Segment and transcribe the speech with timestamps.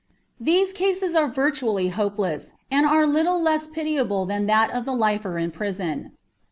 [0.39, 5.37] These cases are virtually hopeless, and are little less pitiable than that of the "lifer"
[5.37, 6.13] in a prison.